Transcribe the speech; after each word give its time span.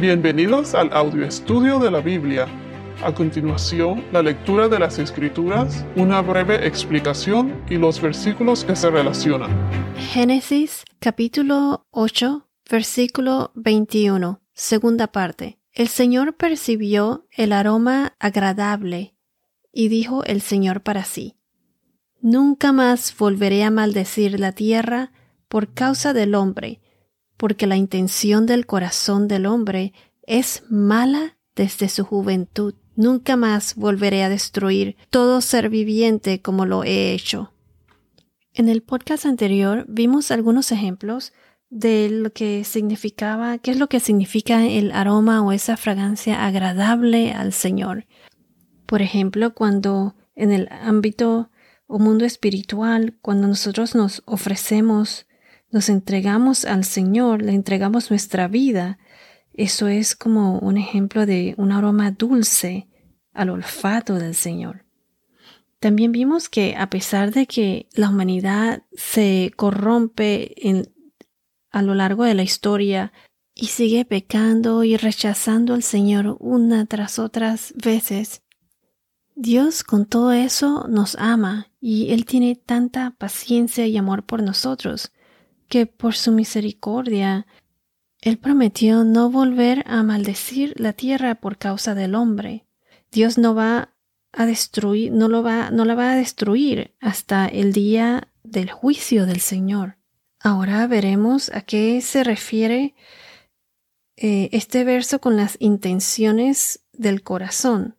Bienvenidos 0.00 0.74
al 0.74 0.90
audio 0.94 1.26
estudio 1.26 1.78
de 1.78 1.90
la 1.90 2.00
Biblia. 2.00 2.46
A 3.04 3.12
continuación, 3.12 4.02
la 4.12 4.22
lectura 4.22 4.66
de 4.66 4.78
las 4.78 4.98
Escrituras, 4.98 5.84
una 5.94 6.22
breve 6.22 6.66
explicación 6.66 7.62
y 7.68 7.76
los 7.76 8.00
versículos 8.00 8.64
que 8.64 8.74
se 8.76 8.88
relacionan. 8.88 9.50
Génesis 9.96 10.84
capítulo 11.00 11.86
8, 11.90 12.48
versículo 12.70 13.52
21, 13.56 14.40
segunda 14.54 15.08
parte. 15.08 15.58
El 15.70 15.88
Señor 15.88 16.34
percibió 16.34 17.26
el 17.30 17.52
aroma 17.52 18.14
agradable 18.18 19.14
y 19.70 19.88
dijo 19.88 20.24
el 20.24 20.40
Señor 20.40 20.80
para 20.80 21.04
sí, 21.04 21.36
Nunca 22.22 22.72
más 22.72 23.14
volveré 23.18 23.64
a 23.64 23.70
maldecir 23.70 24.40
la 24.40 24.52
tierra 24.52 25.12
por 25.48 25.74
causa 25.74 26.14
del 26.14 26.34
hombre, 26.34 26.80
porque 27.40 27.66
la 27.66 27.78
intención 27.78 28.44
del 28.44 28.66
corazón 28.66 29.26
del 29.26 29.46
hombre 29.46 29.94
es 30.26 30.62
mala 30.68 31.38
desde 31.56 31.88
su 31.88 32.04
juventud. 32.04 32.74
Nunca 32.96 33.34
más 33.38 33.76
volveré 33.76 34.22
a 34.22 34.28
destruir 34.28 34.98
todo 35.08 35.40
ser 35.40 35.70
viviente 35.70 36.42
como 36.42 36.66
lo 36.66 36.84
he 36.84 37.14
hecho. 37.14 37.54
En 38.52 38.68
el 38.68 38.82
podcast 38.82 39.24
anterior 39.24 39.86
vimos 39.88 40.30
algunos 40.30 40.70
ejemplos 40.70 41.32
de 41.70 42.10
lo 42.10 42.30
que 42.30 42.62
significaba, 42.64 43.56
qué 43.56 43.70
es 43.70 43.78
lo 43.78 43.88
que 43.88 44.00
significa 44.00 44.66
el 44.66 44.92
aroma 44.92 45.40
o 45.40 45.50
esa 45.52 45.78
fragancia 45.78 46.44
agradable 46.46 47.32
al 47.32 47.54
Señor. 47.54 48.04
Por 48.84 49.00
ejemplo, 49.00 49.54
cuando 49.54 50.14
en 50.34 50.52
el 50.52 50.68
ámbito 50.70 51.48
o 51.86 51.98
mundo 51.98 52.26
espiritual, 52.26 53.16
cuando 53.22 53.48
nosotros 53.48 53.94
nos 53.94 54.22
ofrecemos 54.26 55.24
nos 55.70 55.88
entregamos 55.88 56.64
al 56.64 56.84
Señor, 56.84 57.42
le 57.42 57.52
entregamos 57.52 58.10
nuestra 58.10 58.48
vida, 58.48 58.98
eso 59.52 59.88
es 59.88 60.16
como 60.16 60.58
un 60.58 60.76
ejemplo 60.76 61.26
de 61.26 61.54
un 61.58 61.72
aroma 61.72 62.10
dulce 62.10 62.88
al 63.32 63.50
olfato 63.50 64.14
del 64.14 64.34
Señor. 64.34 64.84
También 65.78 66.12
vimos 66.12 66.48
que 66.48 66.76
a 66.76 66.90
pesar 66.90 67.32
de 67.32 67.46
que 67.46 67.88
la 67.94 68.10
humanidad 68.10 68.82
se 68.92 69.52
corrompe 69.56 70.54
a 71.70 71.82
lo 71.82 71.94
largo 71.94 72.24
de 72.24 72.34
la 72.34 72.42
historia 72.42 73.12
y 73.54 73.68
sigue 73.68 74.04
pecando 74.04 74.84
y 74.84 74.96
rechazando 74.96 75.74
al 75.74 75.82
Señor 75.82 76.36
una 76.40 76.86
tras 76.86 77.18
otras 77.18 77.72
veces, 77.76 78.42
Dios 79.36 79.84
con 79.84 80.04
todo 80.04 80.32
eso 80.32 80.86
nos 80.88 81.16
ama 81.16 81.68
y 81.80 82.12
Él 82.12 82.26
tiene 82.26 82.56
tanta 82.56 83.12
paciencia 83.12 83.86
y 83.86 83.96
amor 83.96 84.24
por 84.24 84.42
nosotros 84.42 85.12
que 85.70 85.86
por 85.86 86.14
su 86.14 86.32
misericordia 86.32 87.46
Él 88.20 88.36
prometió 88.36 89.04
no 89.04 89.30
volver 89.30 89.82
a 89.86 90.02
maldecir 90.02 90.74
la 90.78 90.92
tierra 90.92 91.36
por 91.36 91.56
causa 91.56 91.94
del 91.94 92.14
hombre. 92.14 92.66
Dios 93.10 93.38
no 93.38 93.54
va 93.54 93.94
a 94.32 94.44
destruir, 94.44 95.12
no 95.12 95.28
lo 95.28 95.42
va, 95.42 95.70
no 95.70 95.86
la 95.86 95.94
va 95.94 96.12
a 96.12 96.16
destruir 96.16 96.94
hasta 97.00 97.46
el 97.46 97.72
día 97.72 98.28
del 98.42 98.70
juicio 98.70 99.24
del 99.24 99.40
Señor. 99.40 99.96
Ahora 100.40 100.86
veremos 100.86 101.50
a 101.54 101.62
qué 101.62 102.00
se 102.02 102.24
refiere 102.24 102.94
eh, 104.16 104.50
este 104.52 104.84
verso 104.84 105.20
con 105.20 105.36
las 105.36 105.56
intenciones 105.60 106.80
del 106.92 107.22
corazón 107.22 107.96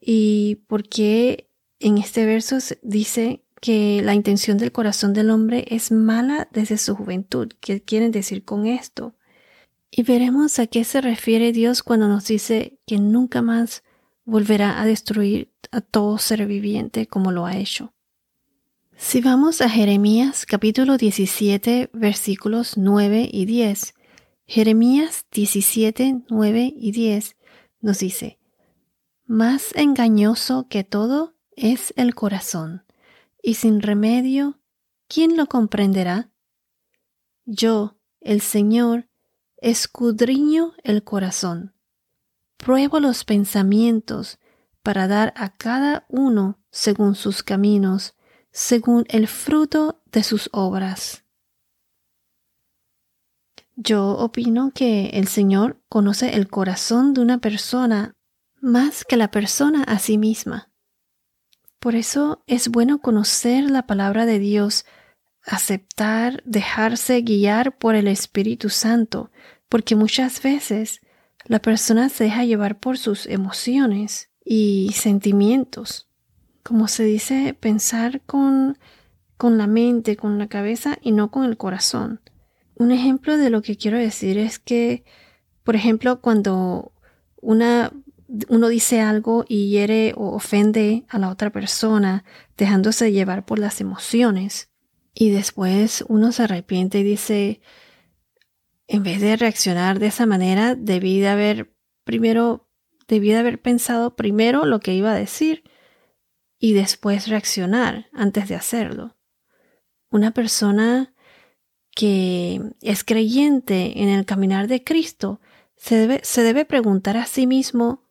y 0.00 0.56
por 0.68 0.88
qué 0.88 1.50
en 1.80 1.98
este 1.98 2.24
verso 2.24 2.58
dice 2.82 3.44
que 3.60 4.02
la 4.02 4.14
intención 4.14 4.58
del 4.58 4.72
corazón 4.72 5.12
del 5.12 5.30
hombre 5.30 5.64
es 5.68 5.90
mala 5.90 6.48
desde 6.52 6.78
su 6.78 6.94
juventud. 6.94 7.52
¿Qué 7.60 7.80
quieren 7.82 8.12
decir 8.12 8.44
con 8.44 8.66
esto? 8.66 9.14
Y 9.90 10.02
veremos 10.02 10.58
a 10.58 10.66
qué 10.66 10.84
se 10.84 11.00
refiere 11.00 11.52
Dios 11.52 11.82
cuando 11.82 12.08
nos 12.08 12.26
dice 12.26 12.78
que 12.86 12.98
nunca 12.98 13.42
más 13.42 13.82
volverá 14.24 14.80
a 14.80 14.86
destruir 14.86 15.52
a 15.70 15.80
todo 15.80 16.18
ser 16.18 16.46
viviente 16.46 17.06
como 17.06 17.32
lo 17.32 17.46
ha 17.46 17.56
hecho. 17.56 17.94
Si 18.96 19.20
vamos 19.20 19.60
a 19.60 19.70
Jeremías 19.70 20.44
capítulo 20.44 20.96
17 20.96 21.90
versículos 21.92 22.76
9 22.76 23.28
y 23.32 23.46
10, 23.46 23.94
Jeremías 24.46 25.26
17, 25.32 26.22
9 26.28 26.74
y 26.76 26.92
10 26.92 27.36
nos 27.80 27.98
dice, 28.00 28.38
Más 29.26 29.74
engañoso 29.74 30.66
que 30.68 30.84
todo 30.84 31.34
es 31.56 31.94
el 31.96 32.14
corazón 32.14 32.87
y 33.42 33.54
sin 33.54 33.80
remedio, 33.80 34.60
¿quién 35.08 35.36
lo 35.36 35.46
comprenderá? 35.46 36.30
Yo, 37.44 37.96
el 38.20 38.40
Señor, 38.40 39.08
escudriño 39.56 40.74
el 40.82 41.02
corazón, 41.02 41.74
pruebo 42.56 43.00
los 43.00 43.24
pensamientos 43.24 44.38
para 44.82 45.08
dar 45.08 45.32
a 45.36 45.50
cada 45.54 46.06
uno 46.08 46.58
según 46.70 47.14
sus 47.14 47.42
caminos, 47.42 48.14
según 48.50 49.04
el 49.08 49.28
fruto 49.28 50.02
de 50.06 50.22
sus 50.22 50.48
obras. 50.52 51.24
Yo 53.76 54.10
opino 54.10 54.72
que 54.74 55.10
el 55.10 55.28
Señor 55.28 55.80
conoce 55.88 56.34
el 56.34 56.48
corazón 56.48 57.14
de 57.14 57.20
una 57.20 57.38
persona 57.38 58.16
más 58.60 59.04
que 59.04 59.16
la 59.16 59.30
persona 59.30 59.84
a 59.84 60.00
sí 60.00 60.18
misma. 60.18 60.67
Por 61.78 61.94
eso 61.94 62.42
es 62.46 62.68
bueno 62.68 63.00
conocer 63.00 63.70
la 63.70 63.86
palabra 63.86 64.26
de 64.26 64.38
Dios, 64.38 64.84
aceptar, 65.44 66.42
dejarse 66.44 67.20
guiar 67.22 67.78
por 67.78 67.94
el 67.94 68.08
Espíritu 68.08 68.68
Santo, 68.68 69.30
porque 69.68 69.94
muchas 69.94 70.42
veces 70.42 71.00
la 71.44 71.60
persona 71.60 72.08
se 72.08 72.24
deja 72.24 72.44
llevar 72.44 72.78
por 72.78 72.98
sus 72.98 73.26
emociones 73.26 74.30
y 74.44 74.92
sentimientos. 74.94 76.08
Como 76.62 76.88
se 76.88 77.04
dice, 77.04 77.56
pensar 77.58 78.22
con, 78.22 78.76
con 79.36 79.56
la 79.56 79.66
mente, 79.66 80.16
con 80.16 80.38
la 80.38 80.48
cabeza 80.48 80.98
y 81.00 81.12
no 81.12 81.30
con 81.30 81.44
el 81.44 81.56
corazón. 81.56 82.20
Un 82.74 82.90
ejemplo 82.90 83.36
de 83.36 83.50
lo 83.50 83.62
que 83.62 83.76
quiero 83.76 83.98
decir 83.98 84.36
es 84.36 84.58
que, 84.58 85.04
por 85.64 85.76
ejemplo, 85.76 86.20
cuando 86.20 86.92
una 87.40 87.92
uno 88.48 88.68
dice 88.68 89.00
algo 89.00 89.44
y 89.48 89.70
hiere 89.70 90.12
o 90.16 90.34
ofende 90.34 91.04
a 91.08 91.18
la 91.18 91.30
otra 91.30 91.50
persona, 91.50 92.24
dejándose 92.56 93.12
llevar 93.12 93.44
por 93.44 93.58
las 93.58 93.80
emociones. 93.80 94.70
Y 95.14 95.30
después 95.30 96.04
uno 96.08 96.32
se 96.32 96.44
arrepiente 96.44 97.00
y 97.00 97.02
dice, 97.02 97.60
en 98.86 99.02
vez 99.02 99.20
de 99.20 99.36
reaccionar 99.36 99.98
de 99.98 100.08
esa 100.08 100.26
manera, 100.26 100.74
debí 100.74 101.20
de 101.20 101.28
haber 101.28 101.74
primero, 102.04 102.68
debí 103.08 103.30
de 103.30 103.38
haber 103.38 103.60
pensado 103.60 104.14
primero 104.14 104.66
lo 104.66 104.80
que 104.80 104.94
iba 104.94 105.12
a 105.12 105.18
decir 105.18 105.64
y 106.58 106.74
después 106.74 107.28
reaccionar 107.28 108.08
antes 108.12 108.48
de 108.48 108.54
hacerlo. 108.54 109.16
Una 110.10 110.32
persona 110.32 111.14
que 111.94 112.60
es 112.82 113.04
creyente 113.04 114.02
en 114.02 114.08
el 114.08 114.24
caminar 114.24 114.68
de 114.68 114.84
Cristo 114.84 115.40
se 115.76 115.96
debe, 115.96 116.20
se 116.22 116.42
debe 116.42 116.64
preguntar 116.64 117.16
a 117.16 117.26
sí 117.26 117.46
mismo 117.46 118.07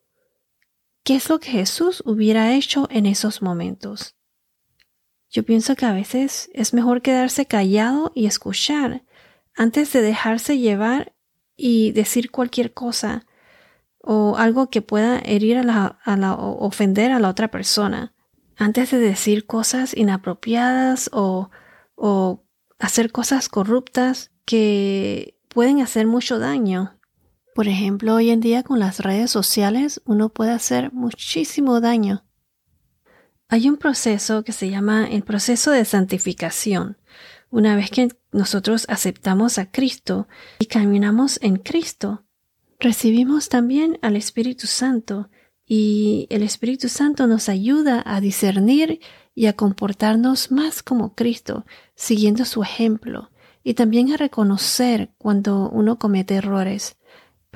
¿Qué 1.08 1.14
es 1.14 1.30
lo 1.30 1.40
que 1.40 1.52
Jesús 1.52 2.02
hubiera 2.04 2.52
hecho 2.52 2.86
en 2.90 3.06
esos 3.06 3.40
momentos? 3.40 4.14
Yo 5.30 5.42
pienso 5.42 5.74
que 5.74 5.86
a 5.86 5.94
veces 5.94 6.50
es 6.52 6.74
mejor 6.74 7.00
quedarse 7.00 7.46
callado 7.46 8.12
y 8.14 8.26
escuchar 8.26 9.06
antes 9.56 9.90
de 9.94 10.02
dejarse 10.02 10.58
llevar 10.58 11.14
y 11.56 11.92
decir 11.92 12.30
cualquier 12.30 12.74
cosa 12.74 13.24
o 14.02 14.36
algo 14.36 14.68
que 14.68 14.82
pueda 14.82 15.18
herir 15.20 15.56
a 15.56 15.62
la, 15.62 16.34
o 16.34 16.66
ofender 16.66 17.10
a 17.10 17.20
la 17.20 17.30
otra 17.30 17.50
persona. 17.50 18.12
Antes 18.58 18.90
de 18.90 18.98
decir 18.98 19.46
cosas 19.46 19.96
inapropiadas 19.96 21.08
o, 21.14 21.48
o 21.94 22.44
hacer 22.78 23.12
cosas 23.12 23.48
corruptas 23.48 24.30
que 24.44 25.38
pueden 25.48 25.80
hacer 25.80 26.06
mucho 26.06 26.38
daño. 26.38 26.97
Por 27.58 27.66
ejemplo, 27.66 28.14
hoy 28.14 28.30
en 28.30 28.38
día 28.38 28.62
con 28.62 28.78
las 28.78 29.00
redes 29.00 29.32
sociales 29.32 30.00
uno 30.04 30.28
puede 30.28 30.52
hacer 30.52 30.92
muchísimo 30.92 31.80
daño. 31.80 32.24
Hay 33.48 33.68
un 33.68 33.78
proceso 33.78 34.44
que 34.44 34.52
se 34.52 34.70
llama 34.70 35.08
el 35.08 35.24
proceso 35.24 35.72
de 35.72 35.84
santificación. 35.84 36.98
Una 37.50 37.74
vez 37.74 37.90
que 37.90 38.10
nosotros 38.30 38.86
aceptamos 38.88 39.58
a 39.58 39.72
Cristo 39.72 40.28
y 40.60 40.66
caminamos 40.66 41.40
en 41.42 41.56
Cristo, 41.56 42.24
recibimos 42.78 43.48
también 43.48 43.98
al 44.02 44.14
Espíritu 44.14 44.68
Santo 44.68 45.28
y 45.66 46.28
el 46.30 46.44
Espíritu 46.44 46.88
Santo 46.88 47.26
nos 47.26 47.48
ayuda 47.48 48.04
a 48.06 48.20
discernir 48.20 49.00
y 49.34 49.46
a 49.46 49.54
comportarnos 49.54 50.52
más 50.52 50.84
como 50.84 51.16
Cristo, 51.16 51.66
siguiendo 51.96 52.44
su 52.44 52.62
ejemplo, 52.62 53.32
y 53.64 53.74
también 53.74 54.12
a 54.12 54.16
reconocer 54.16 55.10
cuando 55.18 55.68
uno 55.70 55.98
comete 55.98 56.36
errores 56.36 56.97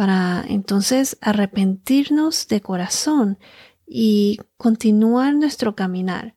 para 0.03 0.45
entonces 0.49 1.17
arrepentirnos 1.21 2.49
de 2.49 2.61
corazón 2.61 3.39
y 3.87 4.41
continuar 4.57 5.33
nuestro 5.37 5.77
caminar, 5.77 6.35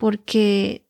porque 0.00 0.84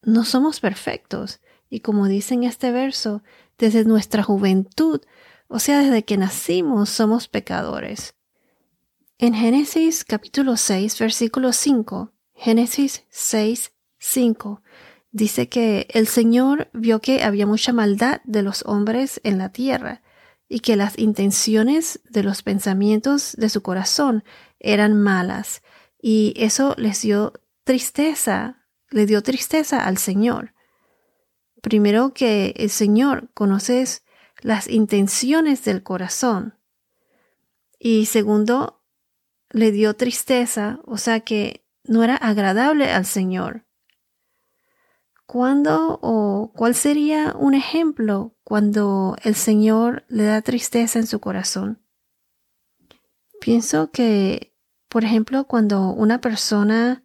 no 0.00 0.24
somos 0.24 0.60
perfectos 0.60 1.40
y 1.68 1.80
como 1.80 2.06
dice 2.06 2.34
en 2.34 2.44
este 2.44 2.70
verso, 2.70 3.24
desde 3.58 3.84
nuestra 3.84 4.22
juventud 4.22 5.00
O 5.48 5.58
sea, 5.58 5.80
desde 5.80 6.04
que 6.04 6.16
nacimos 6.16 6.90
somos 6.90 7.26
pecadores. 7.26 8.14
En 9.18 9.34
Génesis 9.34 10.04
capítulo 10.04 10.56
6, 10.56 10.96
versículo 11.00 11.52
5, 11.52 12.12
Génesis 12.34 13.06
6, 13.08 13.72
5, 13.98 14.62
dice 15.10 15.48
que 15.48 15.88
el 15.90 16.06
Señor 16.06 16.70
vio 16.72 17.00
que 17.00 17.24
había 17.24 17.44
mucha 17.44 17.72
maldad 17.72 18.20
de 18.22 18.42
los 18.42 18.62
hombres 18.66 19.20
en 19.24 19.38
la 19.38 19.48
tierra 19.48 20.03
y 20.48 20.60
que 20.60 20.76
las 20.76 20.98
intenciones 20.98 22.00
de 22.08 22.22
los 22.22 22.42
pensamientos 22.42 23.34
de 23.36 23.48
su 23.48 23.62
corazón 23.62 24.24
eran 24.60 24.94
malas 24.94 25.62
y 26.00 26.34
eso 26.36 26.74
les 26.76 27.02
dio 27.02 27.32
tristeza, 27.64 28.66
le 28.90 29.06
dio 29.06 29.22
tristeza 29.22 29.86
al 29.86 29.96
Señor. 29.96 30.54
Primero 31.62 32.12
que 32.12 32.54
el 32.56 32.68
Señor 32.68 33.30
conoces 33.32 34.04
las 34.42 34.68
intenciones 34.68 35.64
del 35.64 35.82
corazón 35.82 36.58
y 37.78 38.06
segundo 38.06 38.82
le 39.50 39.72
dio 39.72 39.94
tristeza, 39.94 40.80
o 40.84 40.98
sea 40.98 41.20
que 41.20 41.64
no 41.84 42.02
era 42.02 42.16
agradable 42.16 42.90
al 42.90 43.06
Señor. 43.06 43.64
¿Cuándo 45.34 45.98
o 46.00 46.52
cuál 46.54 46.76
sería 46.76 47.34
un 47.36 47.54
ejemplo 47.54 48.36
cuando 48.44 49.16
el 49.24 49.34
Señor 49.34 50.04
le 50.06 50.22
da 50.22 50.42
tristeza 50.42 51.00
en 51.00 51.08
su 51.08 51.18
corazón? 51.18 51.82
Pienso 53.40 53.90
que, 53.90 54.54
por 54.88 55.02
ejemplo, 55.02 55.48
cuando 55.48 55.90
una 55.90 56.20
persona 56.20 57.02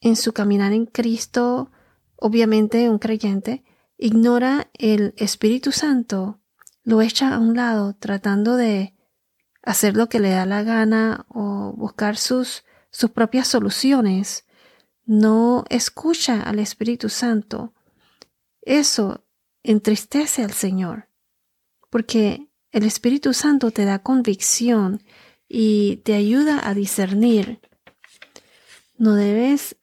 en 0.00 0.14
su 0.14 0.32
caminar 0.32 0.72
en 0.72 0.86
Cristo, 0.86 1.72
obviamente 2.14 2.88
un 2.90 3.00
creyente, 3.00 3.64
ignora 3.98 4.70
el 4.74 5.12
Espíritu 5.16 5.72
Santo, 5.72 6.38
lo 6.84 7.02
echa 7.02 7.34
a 7.34 7.40
un 7.40 7.56
lado 7.56 7.96
tratando 7.98 8.54
de 8.54 8.94
hacer 9.64 9.96
lo 9.96 10.08
que 10.08 10.20
le 10.20 10.30
da 10.30 10.46
la 10.46 10.62
gana 10.62 11.26
o 11.28 11.72
buscar 11.76 12.18
sus, 12.18 12.62
sus 12.90 13.10
propias 13.10 13.48
soluciones, 13.48 14.45
no 15.06 15.64
escucha 15.70 16.42
al 16.42 16.58
Espíritu 16.58 17.08
Santo, 17.08 17.72
eso 18.62 19.24
entristece 19.62 20.42
al 20.42 20.52
Señor, 20.52 21.08
porque 21.88 22.50
el 22.72 22.84
Espíritu 22.84 23.32
Santo 23.32 23.70
te 23.70 23.84
da 23.84 24.00
convicción 24.00 25.02
y 25.48 25.98
te 25.98 26.14
ayuda 26.14 26.68
a 26.68 26.74
discernir. 26.74 27.60
No 28.98 29.14
debes 29.14 29.76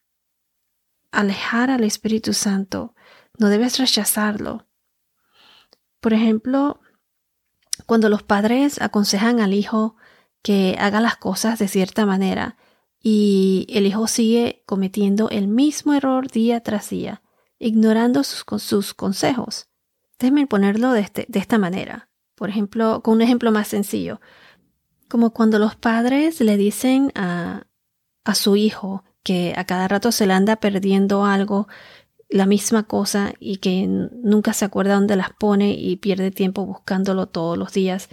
alejar 1.11 1.71
al 1.71 1.85
Espíritu 1.85 2.33
Santo, 2.33 2.93
no 3.39 3.47
debes 3.47 3.79
rechazarlo. 3.79 4.67
Por 6.01 6.13
ejemplo, 6.13 6.81
cuando 7.85 8.09
los 8.09 8.23
padres 8.23 8.81
aconsejan 8.81 9.39
al 9.39 9.53
hijo 9.53 9.95
que 10.41 10.75
haga 10.77 10.99
las 10.99 11.15
cosas 11.15 11.59
de 11.59 11.69
cierta 11.69 12.05
manera 12.05 12.57
y 13.05 13.67
el 13.69 13.85
hijo 13.85 14.07
sigue 14.07 14.63
cometiendo 14.65 15.29
el 15.29 15.49
mismo 15.49 15.93
error 15.93 16.31
día 16.31 16.61
tras 16.61 16.89
día, 16.89 17.21
ignorando 17.59 18.23
sus, 18.23 18.45
sus 18.63 18.93
consejos. 18.93 19.67
Déjenme 20.17 20.47
ponerlo 20.47 20.93
de, 20.93 21.01
este, 21.01 21.25
de 21.27 21.39
esta 21.39 21.57
manera. 21.57 22.09
Por 22.35 22.49
ejemplo, 22.49 23.01
con 23.03 23.15
un 23.15 23.21
ejemplo 23.21 23.51
más 23.51 23.67
sencillo, 23.67 24.21
como 25.09 25.33
cuando 25.33 25.59
los 25.59 25.75
padres 25.75 26.39
le 26.39 26.55
dicen 26.55 27.11
a, 27.13 27.67
a 28.23 28.35
su 28.35 28.55
hijo 28.55 29.03
que 29.21 29.53
a 29.57 29.65
cada 29.65 29.89
rato 29.89 30.13
se 30.13 30.25
le 30.25 30.33
anda 30.33 30.55
perdiendo 30.55 31.25
algo 31.25 31.67
la 32.29 32.45
misma 32.45 32.83
cosa 32.83 33.33
y 33.37 33.57
que 33.57 33.85
nunca 33.85 34.53
se 34.53 34.63
acuerda 34.63 34.95
dónde 34.95 35.17
las 35.17 35.33
pone 35.33 35.73
y 35.73 35.97
pierde 35.97 36.31
tiempo 36.31 36.65
buscándolo 36.65 37.27
todos 37.27 37.57
los 37.57 37.73
días. 37.73 38.07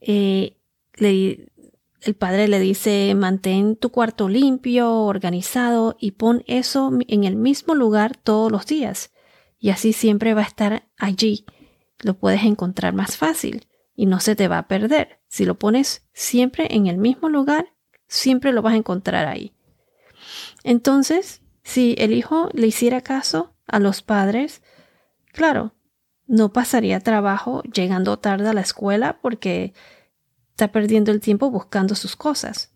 Eh, 0.00 0.58
el 2.00 2.14
padre 2.14 2.48
le 2.48 2.60
dice 2.60 3.14
mantén 3.14 3.76
tu 3.76 3.90
cuarto 3.90 4.28
limpio, 4.28 4.92
organizado 5.02 5.96
y 5.98 6.12
pon 6.12 6.44
eso 6.46 6.90
en 7.08 7.24
el 7.24 7.36
mismo 7.36 7.74
lugar 7.74 8.16
todos 8.16 8.52
los 8.52 8.66
días 8.66 9.12
y 9.58 9.70
así 9.70 9.92
siempre 9.92 10.34
va 10.34 10.42
a 10.42 10.46
estar 10.46 10.88
allí. 10.96 11.44
Lo 12.00 12.14
puedes 12.14 12.44
encontrar 12.44 12.94
más 12.94 13.16
fácil 13.16 13.66
y 13.96 14.06
no 14.06 14.20
se 14.20 14.36
te 14.36 14.48
va 14.48 14.58
a 14.58 14.68
perder. 14.68 15.20
Si 15.26 15.44
lo 15.44 15.58
pones 15.58 16.06
siempre 16.12 16.68
en 16.70 16.86
el 16.86 16.98
mismo 16.98 17.28
lugar, 17.28 17.74
siempre 18.06 18.52
lo 18.52 18.62
vas 18.62 18.74
a 18.74 18.78
encontrar 18.78 19.26
ahí. 19.26 19.52
Entonces, 20.62 21.42
si 21.62 21.96
el 21.98 22.12
hijo 22.12 22.48
le 22.52 22.68
hiciera 22.68 23.00
caso 23.00 23.54
a 23.66 23.80
los 23.80 24.02
padres, 24.02 24.62
claro, 25.32 25.74
no 26.26 26.52
pasaría 26.52 27.00
trabajo 27.00 27.62
llegando 27.62 28.18
tarde 28.18 28.48
a 28.48 28.52
la 28.52 28.60
escuela 28.60 29.18
porque 29.20 29.74
está 30.58 30.72
perdiendo 30.72 31.12
el 31.12 31.20
tiempo 31.20 31.52
buscando 31.52 31.94
sus 31.94 32.16
cosas. 32.16 32.72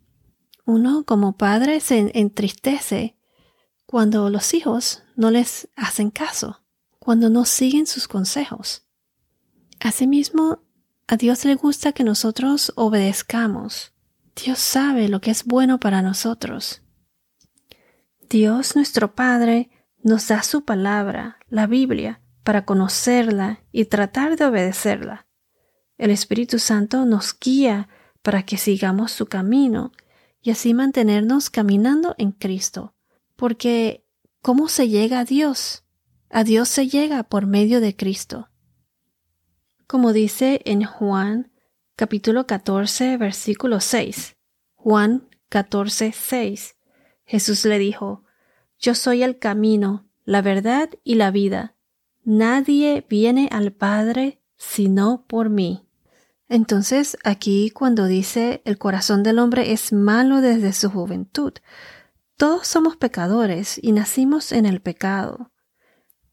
Uno 0.64 1.02
como 1.04 1.36
padre 1.36 1.80
se 1.80 2.12
entristece 2.14 3.18
cuando 3.86 4.30
los 4.30 4.54
hijos 4.54 5.02
no 5.16 5.32
les 5.32 5.68
hacen 5.74 6.12
caso, 6.12 6.62
cuando 7.00 7.28
no 7.28 7.44
siguen 7.44 7.88
sus 7.88 8.06
consejos. 8.06 8.86
Asimismo, 9.80 10.62
a 11.08 11.16
Dios 11.16 11.44
le 11.44 11.56
gusta 11.56 11.90
que 11.90 12.04
nosotros 12.04 12.72
obedezcamos. 12.76 13.92
Dios 14.36 14.60
sabe 14.60 15.08
lo 15.08 15.20
que 15.20 15.32
es 15.32 15.44
bueno 15.44 15.80
para 15.80 16.02
nosotros. 16.02 16.82
Dios 18.30 18.76
nuestro 18.76 19.16
Padre 19.16 19.70
nos 20.04 20.28
da 20.28 20.44
su 20.44 20.64
palabra, 20.64 21.38
la 21.48 21.66
Biblia, 21.66 22.22
para 22.44 22.64
conocerla 22.64 23.64
y 23.72 23.86
tratar 23.86 24.36
de 24.36 24.44
obedecerla. 24.44 25.26
El 25.98 26.10
Espíritu 26.10 26.58
Santo 26.58 27.04
nos 27.04 27.38
guía 27.38 27.88
para 28.22 28.44
que 28.44 28.56
sigamos 28.56 29.12
su 29.12 29.26
camino 29.26 29.92
y 30.42 30.50
así 30.50 30.74
mantenernos 30.74 31.50
caminando 31.50 32.14
en 32.18 32.32
Cristo. 32.32 32.94
Porque, 33.36 34.04
¿cómo 34.40 34.68
se 34.68 34.88
llega 34.88 35.20
a 35.20 35.24
Dios? 35.24 35.84
A 36.30 36.44
Dios 36.44 36.68
se 36.68 36.88
llega 36.88 37.22
por 37.24 37.46
medio 37.46 37.80
de 37.80 37.94
Cristo. 37.94 38.48
Como 39.86 40.12
dice 40.12 40.62
en 40.64 40.84
Juan 40.84 41.52
capítulo 41.96 42.46
14 42.46 43.16
versículo 43.18 43.80
6. 43.80 44.36
Juan 44.74 45.28
14 45.48 46.12
6. 46.12 46.76
Jesús 47.24 47.64
le 47.64 47.78
dijo, 47.78 48.24
Yo 48.78 48.94
soy 48.94 49.22
el 49.22 49.38
camino, 49.38 50.08
la 50.24 50.42
verdad 50.42 50.90
y 51.04 51.14
la 51.14 51.30
vida. 51.30 51.76
Nadie 52.24 53.06
viene 53.08 53.48
al 53.52 53.72
Padre 53.72 54.41
sino 54.62 55.24
por 55.26 55.50
mí. 55.50 55.84
Entonces, 56.48 57.18
aquí 57.24 57.70
cuando 57.70 58.06
dice 58.06 58.62
el 58.64 58.78
corazón 58.78 59.22
del 59.22 59.38
hombre 59.38 59.72
es 59.72 59.92
malo 59.92 60.40
desde 60.40 60.72
su 60.72 60.88
juventud, 60.88 61.52
todos 62.36 62.66
somos 62.68 62.96
pecadores 62.96 63.78
y 63.82 63.92
nacimos 63.92 64.52
en 64.52 64.66
el 64.66 64.80
pecado. 64.80 65.50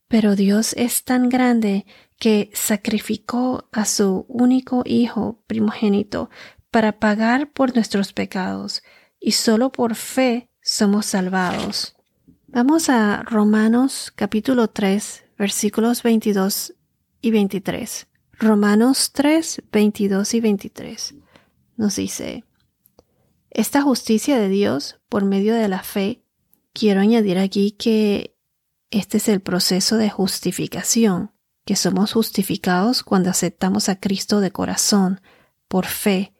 Pero 0.07 0.35
Dios 0.35 0.73
es 0.73 1.03
tan 1.03 1.29
grande 1.29 1.85
que 2.17 2.51
sacrificó 2.53 3.67
a 3.71 3.85
su 3.85 4.25
único 4.27 4.83
Hijo 4.85 5.41
primogénito 5.47 6.29
para 6.71 6.99
pagar 6.99 7.51
por 7.51 7.73
nuestros 7.73 8.13
pecados, 8.13 8.83
y 9.19 9.31
solo 9.31 9.71
por 9.71 9.95
fe 9.95 10.49
somos 10.61 11.07
salvados. 11.07 11.95
Vamos 12.47 12.89
a 12.89 13.23
Romanos 13.23 14.11
capítulo 14.15 14.69
3 14.69 15.25
versículos 15.37 16.03
22 16.03 16.75
y 17.21 17.31
23. 17.31 18.08
Romanos 18.39 19.11
3, 19.13 19.63
22 19.71 20.33
y 20.33 20.39
23 20.39 21.15
nos 21.77 21.95
dice, 21.95 22.45
esta 23.49 23.81
justicia 23.81 24.37
de 24.37 24.49
Dios 24.49 24.99
por 25.09 25.25
medio 25.25 25.53
de 25.53 25.67
la 25.67 25.83
fe, 25.83 26.23
quiero 26.73 27.01
añadir 27.01 27.37
aquí 27.37 27.71
que 27.71 28.35
este 28.91 29.17
es 29.17 29.29
el 29.29 29.41
proceso 29.41 29.97
de 29.97 30.09
justificación, 30.09 31.31
que 31.65 31.75
somos 31.75 32.13
justificados 32.13 33.03
cuando 33.03 33.29
aceptamos 33.29 33.89
a 33.89 33.99
Cristo 33.99 34.39
de 34.39 34.51
corazón, 34.51 35.21
por 35.67 35.85
fe, 35.85 36.33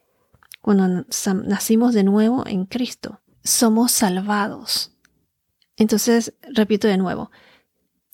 cuando 0.62 1.06
nacimos 1.46 1.94
de 1.94 2.04
nuevo 2.04 2.46
en 2.48 2.66
Cristo 2.66 3.22
somos 3.44 3.92
salvados. 3.92 4.96
Entonces, 5.76 6.34
repito 6.54 6.88
de 6.88 6.98
nuevo, 6.98 7.32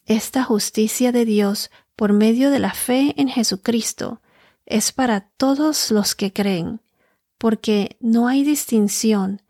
esta 0.05 0.43
justicia 0.43 1.11
de 1.11 1.25
Dios 1.25 1.71
por 1.95 2.13
medio 2.13 2.51
de 2.51 2.59
la 2.59 2.73
fe 2.73 3.13
en 3.17 3.29
Jesucristo 3.29 4.21
es 4.65 4.91
para 4.91 5.29
todos 5.37 5.91
los 5.91 6.15
que 6.15 6.33
creen, 6.33 6.81
porque 7.37 7.97
no 7.99 8.27
hay 8.27 8.43
distinción, 8.43 9.41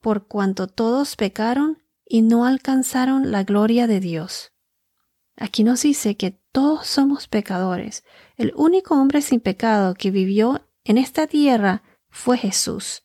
por 0.00 0.26
cuanto 0.26 0.66
todos 0.66 1.16
pecaron 1.16 1.82
y 2.04 2.22
no 2.22 2.44
alcanzaron 2.44 3.30
la 3.30 3.44
gloria 3.44 3.86
de 3.86 4.00
Dios. 4.00 4.52
Aquí 5.36 5.64
nos 5.64 5.82
dice 5.82 6.16
que 6.16 6.38
todos 6.52 6.86
somos 6.86 7.26
pecadores. 7.26 8.04
El 8.36 8.52
único 8.54 8.94
hombre 8.94 9.22
sin 9.22 9.40
pecado 9.40 9.94
que 9.94 10.10
vivió 10.10 10.68
en 10.84 10.98
esta 10.98 11.26
tierra 11.26 11.82
fue 12.08 12.38
Jesús. 12.38 13.02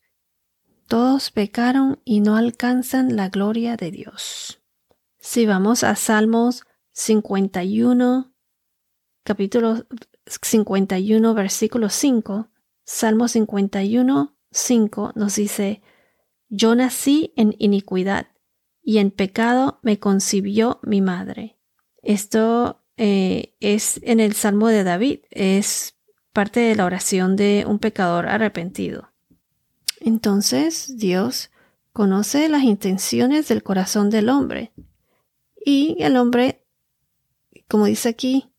Todos 0.86 1.30
pecaron 1.30 2.00
y 2.04 2.20
no 2.20 2.36
alcanzan 2.36 3.16
la 3.16 3.28
gloria 3.28 3.76
de 3.76 3.90
Dios. 3.90 4.60
Si 5.18 5.46
vamos 5.46 5.82
a 5.82 5.96
Salmos 5.96 6.64
51, 6.92 8.32
capítulo 9.30 9.86
51, 10.26 11.34
versículo 11.34 11.88
5, 11.88 12.48
Salmo 12.82 13.28
51, 13.28 14.36
5 14.50 15.12
nos 15.14 15.36
dice, 15.36 15.82
Yo 16.48 16.74
nací 16.74 17.32
en 17.36 17.54
iniquidad 17.60 18.26
y 18.82 18.98
en 18.98 19.12
pecado 19.12 19.78
me 19.82 20.00
concibió 20.00 20.80
mi 20.82 21.00
madre. 21.00 21.60
Esto 22.02 22.82
eh, 22.96 23.54
es 23.60 24.00
en 24.02 24.18
el 24.18 24.32
Salmo 24.32 24.66
de 24.66 24.82
David, 24.82 25.20
es 25.30 25.94
parte 26.32 26.58
de 26.58 26.74
la 26.74 26.84
oración 26.84 27.36
de 27.36 27.64
un 27.68 27.78
pecador 27.78 28.26
arrepentido. 28.26 29.12
Entonces 30.00 30.96
Dios 30.96 31.52
conoce 31.92 32.48
las 32.48 32.64
intenciones 32.64 33.46
del 33.46 33.62
corazón 33.62 34.10
del 34.10 34.28
hombre 34.28 34.72
y 35.64 35.98
el 36.00 36.16
hombre, 36.16 36.66
como 37.68 37.84
dice 37.84 38.08
aquí, 38.08 38.49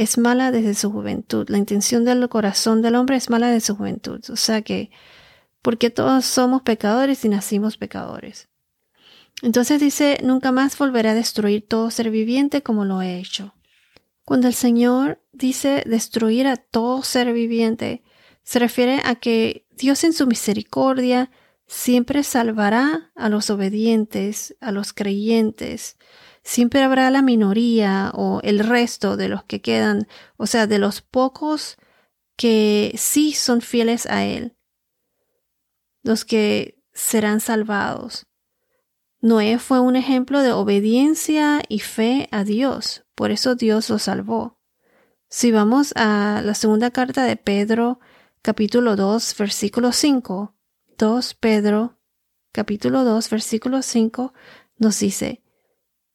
es 0.00 0.16
mala 0.16 0.50
desde 0.50 0.72
su 0.72 0.90
juventud. 0.90 1.46
La 1.50 1.58
intención 1.58 2.06
del 2.06 2.26
corazón 2.30 2.80
del 2.80 2.94
hombre 2.94 3.16
es 3.16 3.28
mala 3.28 3.48
desde 3.48 3.66
su 3.66 3.76
juventud. 3.76 4.22
O 4.30 4.36
sea 4.36 4.62
que, 4.62 4.90
porque 5.60 5.90
todos 5.90 6.24
somos 6.24 6.62
pecadores 6.62 7.22
y 7.26 7.28
nacimos 7.28 7.76
pecadores. 7.76 8.48
Entonces 9.42 9.78
dice, 9.78 10.18
nunca 10.22 10.52
más 10.52 10.78
volveré 10.78 11.10
a 11.10 11.14
destruir 11.14 11.68
todo 11.68 11.90
ser 11.90 12.10
viviente 12.10 12.62
como 12.62 12.86
lo 12.86 13.02
he 13.02 13.18
hecho. 13.18 13.54
Cuando 14.24 14.48
el 14.48 14.54
Señor 14.54 15.20
dice 15.32 15.82
destruir 15.84 16.46
a 16.46 16.56
todo 16.56 17.02
ser 17.02 17.30
viviente, 17.34 18.02
se 18.42 18.58
refiere 18.58 19.02
a 19.04 19.16
que 19.16 19.66
Dios 19.70 20.02
en 20.04 20.14
su 20.14 20.26
misericordia 20.26 21.30
siempre 21.66 22.22
salvará 22.22 23.12
a 23.16 23.28
los 23.28 23.50
obedientes, 23.50 24.56
a 24.62 24.72
los 24.72 24.94
creyentes. 24.94 25.98
Siempre 26.42 26.82
habrá 26.82 27.10
la 27.10 27.22
minoría 27.22 28.10
o 28.14 28.40
el 28.42 28.60
resto 28.60 29.16
de 29.16 29.28
los 29.28 29.44
que 29.44 29.60
quedan, 29.60 30.08
o 30.36 30.46
sea, 30.46 30.66
de 30.66 30.78
los 30.78 31.02
pocos 31.02 31.76
que 32.36 32.94
sí 32.96 33.32
son 33.32 33.60
fieles 33.60 34.06
a 34.06 34.24
Él, 34.24 34.56
los 36.02 36.24
que 36.24 36.82
serán 36.92 37.40
salvados. 37.40 38.26
Noé 39.20 39.58
fue 39.58 39.80
un 39.80 39.96
ejemplo 39.96 40.40
de 40.40 40.52
obediencia 40.52 41.62
y 41.68 41.80
fe 41.80 42.28
a 42.32 42.42
Dios, 42.42 43.04
por 43.14 43.30
eso 43.30 43.54
Dios 43.54 43.90
lo 43.90 43.98
salvó. 43.98 44.58
Si 45.28 45.52
vamos 45.52 45.92
a 45.94 46.40
la 46.42 46.54
segunda 46.54 46.90
carta 46.90 47.24
de 47.24 47.36
Pedro, 47.36 48.00
capítulo 48.40 48.96
2, 48.96 49.36
versículo 49.38 49.92
5, 49.92 50.56
2 50.96 51.34
Pedro, 51.34 51.98
capítulo 52.52 53.04
2, 53.04 53.28
versículo 53.28 53.82
5, 53.82 54.32
nos 54.78 54.98
dice, 54.98 55.42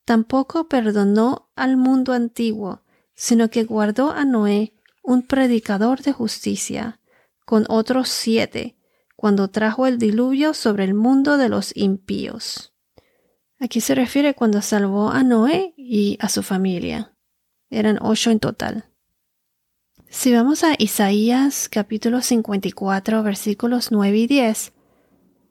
Tampoco 0.05 0.67
perdonó 0.69 1.49
al 1.55 1.77
mundo 1.77 2.13
antiguo, 2.13 2.83
sino 3.15 3.49
que 3.49 3.63
guardó 3.63 4.11
a 4.11 4.23
Noé, 4.23 4.73
un 5.03 5.23
predicador 5.23 6.01
de 6.01 6.13
justicia, 6.13 6.99
con 7.45 7.65
otros 7.69 8.09
siete, 8.09 8.75
cuando 9.15 9.49
trajo 9.49 9.87
el 9.87 9.97
diluvio 9.97 10.53
sobre 10.53 10.83
el 10.83 10.93
mundo 10.93 11.37
de 11.37 11.49
los 11.49 11.75
impíos. 11.75 12.73
Aquí 13.59 13.81
se 13.81 13.95
refiere 13.95 14.33
cuando 14.33 14.61
salvó 14.61 15.09
a 15.09 15.23
Noé 15.23 15.73
y 15.77 16.17
a 16.19 16.29
su 16.29 16.43
familia. 16.43 17.15
Eran 17.69 17.97
ocho 18.01 18.29
en 18.29 18.39
total. 18.39 18.85
Si 20.09 20.31
vamos 20.33 20.63
a 20.63 20.75
Isaías 20.77 21.67
capítulo 21.67 22.21
54 22.21 23.23
versículos 23.23 23.91
9 23.91 24.17
y 24.17 24.27
10, 24.27 24.73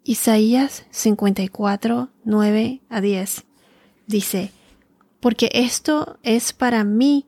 Isaías 0.05 0.85
54, 0.91 2.11
9 2.25 2.83
a 2.89 3.01
10, 3.01 3.45
dice, 4.07 4.51
Porque 5.21 5.51
esto 5.53 6.19
es 6.23 6.53
para 6.53 6.85
mí 6.85 7.27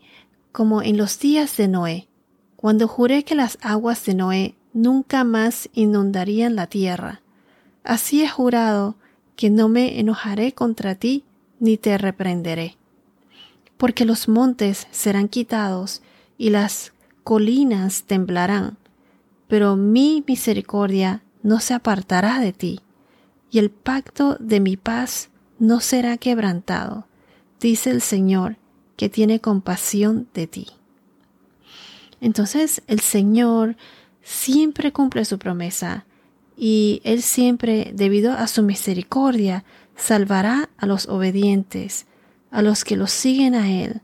como 0.52 0.82
en 0.82 0.96
los 0.96 1.18
días 1.18 1.56
de 1.56 1.68
Noé, 1.68 2.08
cuando 2.56 2.88
juré 2.88 3.24
que 3.24 3.34
las 3.34 3.58
aguas 3.60 4.04
de 4.06 4.14
Noé 4.14 4.54
nunca 4.72 5.24
más 5.24 5.68
inundarían 5.72 6.56
la 6.56 6.66
tierra. 6.66 7.20
Así 7.84 8.22
he 8.22 8.28
jurado 8.28 8.96
que 9.36 9.50
no 9.50 9.68
me 9.68 10.00
enojaré 10.00 10.52
contra 10.52 10.94
ti 10.94 11.24
ni 11.60 11.76
te 11.76 11.96
reprenderé. 11.98 12.76
Porque 13.76 14.04
los 14.04 14.28
montes 14.28 14.86
serán 14.90 15.28
quitados 15.28 16.02
y 16.38 16.50
las 16.50 16.92
colinas 17.22 18.04
temblarán, 18.04 18.78
pero 19.48 19.76
mi 19.76 20.24
misericordia 20.26 21.22
no 21.42 21.60
se 21.60 21.74
apartará 21.74 22.40
de 22.40 22.52
ti, 22.52 22.80
y 23.50 23.58
el 23.58 23.70
pacto 23.70 24.36
de 24.40 24.60
mi 24.60 24.76
paz 24.76 25.28
no 25.58 25.80
será 25.80 26.16
quebrantado, 26.16 27.06
dice 27.60 27.90
el 27.90 28.00
Señor, 28.00 28.56
que 28.96 29.08
tiene 29.08 29.40
compasión 29.40 30.28
de 30.34 30.46
ti. 30.46 30.66
Entonces 32.20 32.82
el 32.86 33.00
Señor 33.00 33.76
siempre 34.22 34.92
cumple 34.92 35.24
su 35.24 35.38
promesa 35.38 36.06
y 36.56 37.00
Él 37.04 37.22
siempre, 37.22 37.92
debido 37.94 38.32
a 38.32 38.46
su 38.46 38.62
misericordia, 38.62 39.64
salvará 39.96 40.70
a 40.78 40.86
los 40.86 41.06
obedientes, 41.08 42.06
a 42.50 42.62
los 42.62 42.84
que 42.84 42.96
los 42.96 43.10
siguen 43.10 43.54
a 43.54 43.70
Él, 43.70 44.00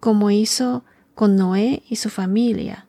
como 0.00 0.30
hizo 0.30 0.84
con 1.14 1.36
Noé 1.36 1.82
y 1.88 1.96
su 1.96 2.10
familia, 2.10 2.86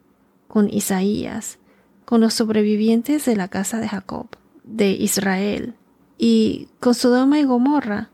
con 0.47 0.69
Isaías, 0.69 1.59
con 2.05 2.21
los 2.21 2.33
sobrevivientes 2.33 3.25
de 3.25 3.35
la 3.35 3.47
casa 3.47 3.79
de 3.79 3.87
Jacob, 3.87 4.27
de 4.63 4.91
Israel, 4.91 5.75
y 6.17 6.69
con 6.79 6.93
Sodoma 6.93 7.39
y 7.39 7.43
Gomorra, 7.43 8.09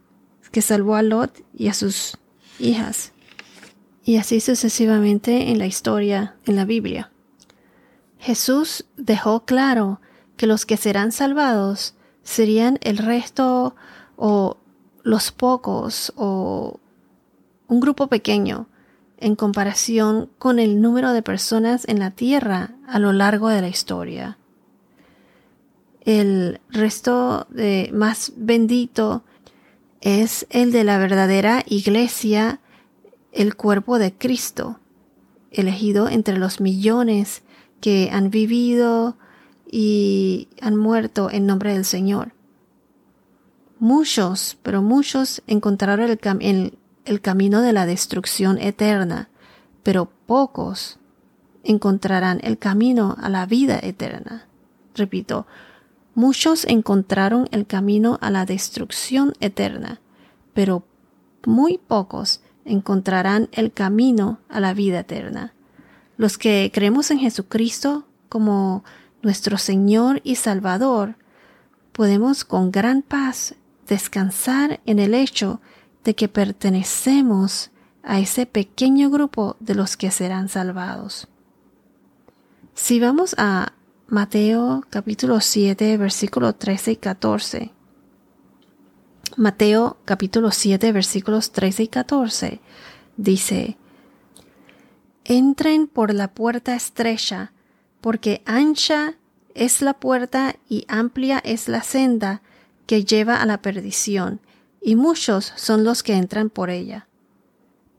que 0.51 0.61
salvó 0.61 0.95
a 0.95 1.03
Lot 1.03 1.43
y 1.53 1.67
a 1.67 1.73
sus 1.73 2.17
hijas, 2.59 3.13
y 4.03 4.17
así 4.17 4.39
sucesivamente 4.39 5.51
en 5.51 5.59
la 5.59 5.67
historia, 5.67 6.35
en 6.45 6.55
la 6.55 6.65
Biblia. 6.65 7.11
Jesús 8.17 8.85
dejó 8.97 9.45
claro 9.45 10.01
que 10.35 10.47
los 10.47 10.65
que 10.65 10.77
serán 10.77 11.11
salvados 11.11 11.95
serían 12.23 12.79
el 12.81 12.97
resto 12.97 13.75
o 14.15 14.57
los 15.03 15.31
pocos 15.31 16.13
o 16.15 16.79
un 17.67 17.79
grupo 17.79 18.07
pequeño 18.07 18.67
en 19.17 19.35
comparación 19.35 20.29
con 20.37 20.59
el 20.59 20.81
número 20.81 21.13
de 21.13 21.21
personas 21.21 21.87
en 21.87 21.99
la 21.99 22.11
tierra 22.11 22.71
a 22.87 22.99
lo 22.99 23.13
largo 23.13 23.49
de 23.49 23.61
la 23.61 23.67
historia. 23.67 24.38
El 26.01 26.61
resto 26.69 27.47
de 27.49 27.89
más 27.93 28.33
bendito 28.35 29.23
es 30.01 30.47
el 30.49 30.71
de 30.71 30.83
la 30.83 30.97
verdadera 30.97 31.63
iglesia, 31.67 32.61
el 33.31 33.55
cuerpo 33.55 33.99
de 33.99 34.13
Cristo, 34.13 34.79
elegido 35.51 36.07
entre 36.07 36.37
los 36.37 36.61
millones 36.61 37.43
que 37.81 38.09
han 38.11 38.29
vivido 38.29 39.17
y 39.69 40.47
han 40.61 40.75
muerto 40.75 41.29
en 41.31 41.45
nombre 41.45 41.73
del 41.73 41.85
Señor. 41.85 42.33
Muchos, 43.79 44.57
pero 44.61 44.81
muchos 44.81 45.41
encontraron 45.47 46.09
el, 46.41 46.77
el, 47.05 47.21
camino 47.21 47.61
de 47.61 47.73
la 47.73 47.85
destrucción 47.85 48.57
eterna, 48.57 49.29
pero 49.83 50.11
pocos 50.25 50.99
encontrarán 51.63 52.39
el 52.43 52.57
camino 52.57 53.15
a 53.19 53.29
la 53.29 53.45
vida 53.45 53.79
eterna. 53.81 54.47
Repito, 54.95 55.45
muchos 56.19 56.65
encontraron 56.65 57.47
el 57.51 57.65
camino 57.65 58.17
a 58.19 58.29
la 58.29 58.45
destrucción 58.45 59.31
eterna, 59.39 60.01
pero 60.53 60.83
muy 61.45 61.77
pocos 61.77 62.41
encontrarán 62.65 63.47
el 63.53 63.71
camino 63.71 64.39
a 64.49 64.59
la 64.59 64.73
vida 64.73 64.99
eterna. 64.99 65.53
Los 66.17 66.37
que 66.37 66.71
creemos 66.73 67.09
en 67.09 67.19
Jesucristo 67.19 68.05
como 68.27 68.83
nuestro 69.21 69.57
Señor 69.57 70.19
y 70.25 70.35
Salvador, 70.35 71.15
podemos 71.93 72.43
con 72.43 72.69
gran 72.69 73.01
paz 73.01 73.55
descansar 73.87 74.81
en 74.85 74.99
el 74.99 75.13
hecho 75.13 75.61
de 76.03 76.15
que 76.15 76.27
pertenecemos 76.27 77.71
a 78.03 78.19
ese 78.19 78.45
pequeño 78.45 79.09
grupo 79.09 79.55
de 79.61 79.73
los 79.73 79.95
que 79.95 80.11
serán 80.11 80.49
salvados. 80.49 81.29
Si 82.73 82.99
vamos 82.99 83.35
a 83.37 83.71
Mateo 84.11 84.83
capítulo 84.89 85.39
7 85.39 85.95
versículos 85.97 86.57
13 86.57 86.93
y 86.93 86.95
14, 86.95 87.71
Mateo 89.37 89.97
capítulo 90.03 90.49
7 90.49 90.91
versículos 90.91 91.51
13 91.51 91.83
y 91.83 91.87
14 91.89 92.59
dice, 93.17 93.77
Entren 95.25 95.85
por 95.85 96.11
la 96.11 96.29
puerta 96.33 96.73
estrecha, 96.73 97.51
porque 98.01 98.41
ancha 98.47 99.13
es 99.53 99.83
la 99.83 99.93
puerta 99.93 100.55
y 100.67 100.85
amplia 100.87 101.37
es 101.37 101.67
la 101.67 101.83
senda 101.83 102.41
que 102.87 103.05
lleva 103.05 103.39
a 103.39 103.45
la 103.45 103.61
perdición, 103.61 104.41
y 104.81 104.95
muchos 104.95 105.53
son 105.55 105.83
los 105.83 106.01
que 106.01 106.15
entran 106.15 106.49
por 106.49 106.71
ella. 106.71 107.07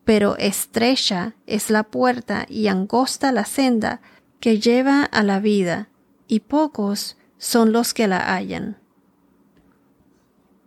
Pero 0.04 0.36
estrecha 0.38 1.34
es 1.46 1.70
la 1.70 1.84
puerta 1.84 2.46
y 2.48 2.66
angosta 2.66 3.30
la 3.30 3.44
senda 3.44 4.00
que 4.40 4.58
lleva 4.58 5.04
a 5.04 5.22
la 5.22 5.38
vida, 5.38 5.89
y 6.30 6.38
pocos 6.38 7.16
son 7.38 7.72
los 7.72 7.92
que 7.92 8.06
la 8.06 8.32
hallan. 8.32 8.78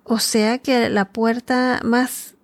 O 0.04 0.20
sea 0.20 0.58
que 0.58 0.90
la 0.90 1.14
puerta 1.14 1.80
más, 1.86 2.36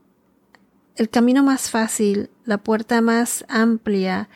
el 0.96 1.10
camino 1.10 1.44
más 1.44 1.70
fácil, 1.70 2.30
la 2.46 2.60
puerta 2.60 3.02
más 3.02 3.44
amplia 3.50 4.30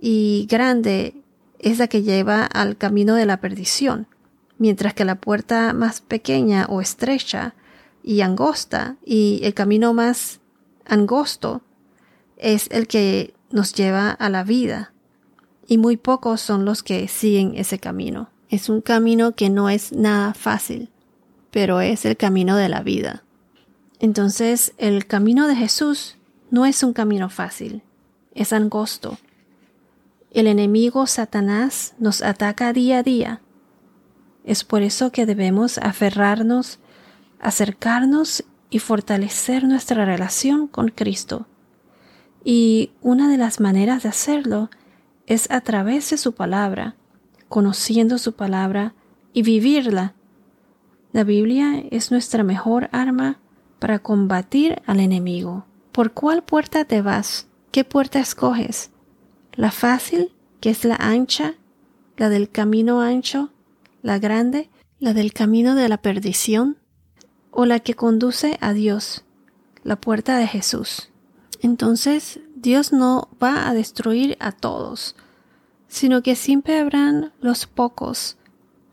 y 0.00 0.46
grande 0.48 1.22
es 1.58 1.78
la 1.78 1.88
que 1.88 2.02
lleva 2.02 2.46
al 2.46 2.78
camino 2.78 3.14
de 3.14 3.26
la 3.26 3.42
perdición, 3.42 4.06
mientras 4.56 4.94
que 4.94 5.04
la 5.04 5.20
puerta 5.20 5.74
más 5.74 6.00
pequeña 6.00 6.64
o 6.70 6.80
estrecha 6.80 7.54
y 8.02 8.22
angosta 8.22 8.96
y 9.04 9.40
el 9.42 9.52
camino 9.52 9.92
más 9.92 10.40
angosto 10.86 11.60
es 12.38 12.68
el 12.70 12.86
que 12.86 13.34
nos 13.50 13.74
lleva 13.74 14.12
a 14.12 14.30
la 14.30 14.44
vida. 14.44 14.94
Y 15.66 15.76
muy 15.76 15.98
pocos 15.98 16.40
son 16.40 16.64
los 16.64 16.82
que 16.82 17.06
siguen 17.06 17.52
ese 17.54 17.78
camino. 17.78 18.29
Es 18.50 18.68
un 18.68 18.80
camino 18.80 19.36
que 19.36 19.48
no 19.48 19.70
es 19.70 19.92
nada 19.92 20.34
fácil, 20.34 20.90
pero 21.52 21.80
es 21.80 22.04
el 22.04 22.16
camino 22.16 22.56
de 22.56 22.68
la 22.68 22.82
vida. 22.82 23.22
Entonces, 24.00 24.74
el 24.76 25.06
camino 25.06 25.46
de 25.46 25.54
Jesús 25.54 26.16
no 26.50 26.66
es 26.66 26.82
un 26.82 26.92
camino 26.92 27.30
fácil, 27.30 27.82
es 28.34 28.52
angosto. 28.52 29.18
El 30.32 30.48
enemigo 30.48 31.06
Satanás 31.06 31.94
nos 32.00 32.22
ataca 32.22 32.72
día 32.72 32.98
a 32.98 33.02
día. 33.04 33.40
Es 34.42 34.64
por 34.64 34.82
eso 34.82 35.12
que 35.12 35.26
debemos 35.26 35.78
aferrarnos, 35.78 36.80
acercarnos 37.38 38.42
y 38.68 38.80
fortalecer 38.80 39.62
nuestra 39.62 40.04
relación 40.04 40.66
con 40.66 40.88
Cristo. 40.88 41.46
Y 42.42 42.90
una 43.00 43.30
de 43.30 43.36
las 43.36 43.60
maneras 43.60 44.02
de 44.02 44.08
hacerlo 44.08 44.70
es 45.26 45.48
a 45.52 45.60
través 45.60 46.10
de 46.10 46.16
su 46.16 46.32
palabra, 46.32 46.96
conociendo 47.50 48.16
su 48.16 48.34
palabra 48.34 48.94
y 49.32 49.42
vivirla. 49.42 50.14
La 51.12 51.24
Biblia 51.24 51.82
es 51.90 52.12
nuestra 52.12 52.44
mejor 52.44 52.88
arma 52.92 53.40
para 53.80 53.98
combatir 53.98 54.80
al 54.86 55.00
enemigo. 55.00 55.66
¿Por 55.90 56.12
cuál 56.12 56.44
puerta 56.44 56.84
te 56.84 57.02
vas? 57.02 57.48
¿Qué 57.72 57.82
puerta 57.82 58.20
escoges? 58.20 58.90
¿La 59.52 59.72
fácil, 59.72 60.32
que 60.60 60.70
es 60.70 60.84
la 60.84 60.94
ancha? 60.94 61.54
¿La 62.16 62.28
del 62.28 62.50
camino 62.50 63.00
ancho? 63.00 63.50
¿La 64.00 64.20
grande? 64.20 64.70
¿La 65.00 65.12
del 65.12 65.32
camino 65.32 65.74
de 65.74 65.88
la 65.88 66.00
perdición? 66.00 66.78
¿O 67.50 67.66
la 67.66 67.80
que 67.80 67.94
conduce 67.94 68.58
a 68.60 68.72
Dios? 68.72 69.24
La 69.82 70.00
puerta 70.00 70.38
de 70.38 70.46
Jesús. 70.46 71.10
Entonces, 71.60 72.38
Dios 72.54 72.92
no 72.92 73.28
va 73.42 73.68
a 73.68 73.74
destruir 73.74 74.36
a 74.38 74.52
todos, 74.52 75.16
sino 75.90 76.22
que 76.22 76.36
siempre 76.36 76.78
habrán 76.78 77.32
los 77.40 77.66
pocos, 77.66 78.38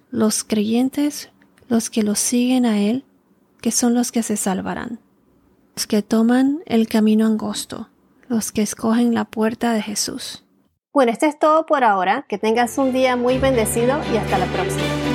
los 0.10 0.44
creyentes, 0.44 1.30
los 1.70 1.90
que 1.90 2.04
los 2.04 2.20
siguen 2.20 2.66
a 2.66 2.80
Él, 2.80 3.06
que 3.62 3.72
son 3.72 3.94
los 3.94 4.12
que 4.12 4.24
se 4.24 4.36
salvarán, 4.36 5.00
los 5.76 5.86
que 5.86 6.02
toman 6.02 6.60
el 6.66 6.88
camino 6.88 7.26
angosto, 7.26 7.90
los 8.28 8.52
que 8.52 8.64
escogen 8.64 9.14
la 9.14 9.26
puerta 9.26 9.74
de 9.74 9.82
Jesús. 9.82 10.44
Bueno, 10.92 11.12
esto 11.12 11.28
es 11.28 11.38
todo 11.38 11.68
por 11.68 11.84
ahora. 11.84 12.26
Que 12.28 12.40
tengas 12.40 12.78
un 12.80 12.92
día 12.92 13.16
muy 13.16 13.38
bendecido 13.38 14.00
y 14.12 14.18
hasta 14.18 14.40
la 14.40 14.48
próxima. 14.48 15.07